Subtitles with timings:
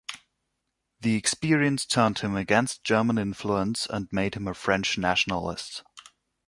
[1.01, 5.83] The experience turned him against German influence and made him a French nationalist.